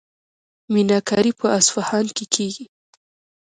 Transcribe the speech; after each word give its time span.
میناکاري 0.73 1.31
په 1.39 1.47
اصفهان 1.59 2.05
کې 2.15 2.25
کیږي. 2.33 2.65